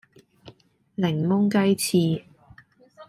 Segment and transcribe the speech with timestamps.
[0.97, 2.25] 檸檬雞翅